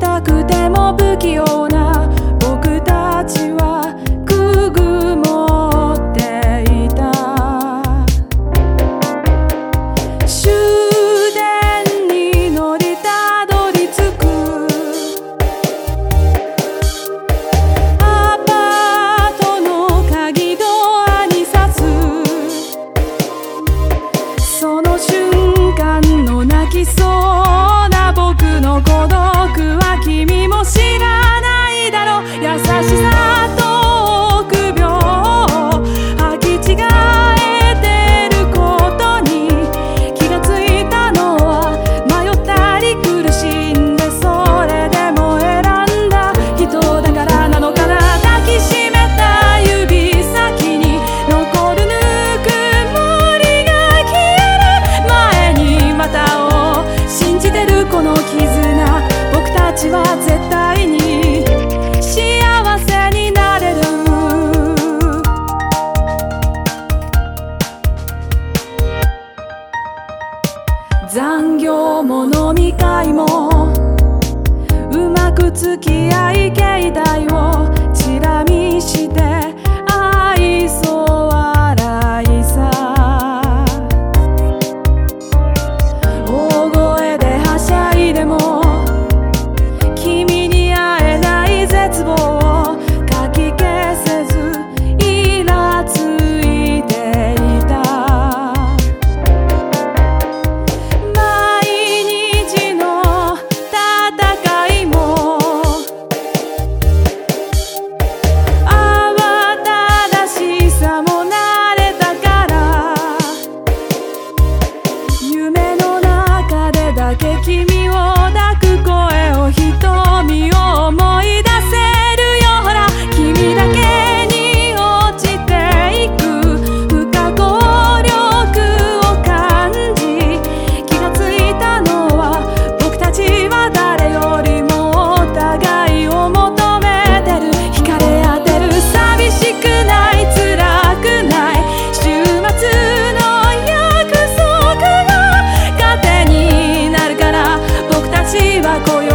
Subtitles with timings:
[0.00, 2.08] たくても不器用な
[71.12, 73.72] 残業も飲み会も
[74.92, 78.99] うまく付き合い携帯をチラ見し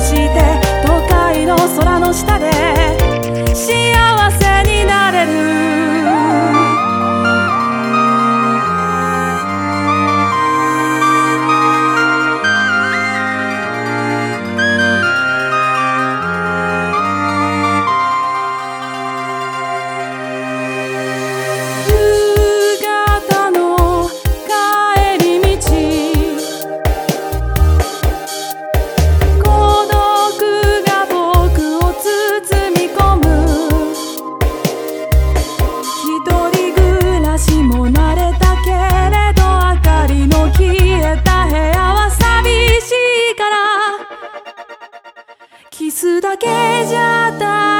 [0.00, 0.71] して
[45.92, 46.46] スだけ
[46.88, 47.28] じゃ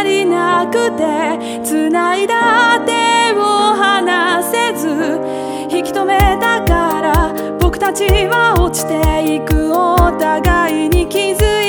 [0.00, 3.44] 足りなくて繋いだ手を
[3.74, 4.88] 離せず
[5.70, 9.70] 引き止めたから僕たちは落ちていく。
[9.72, 11.59] お互いに気づいて